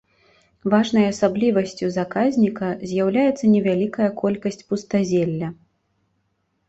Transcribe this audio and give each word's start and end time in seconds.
Важнай 0.73 1.05
асаблівасцю 1.09 1.85
заказніка 1.99 2.67
з'яўляецца 2.93 3.45
невялікая 3.55 4.09
колькасць 4.25 4.65
пустазелля. 4.71 5.47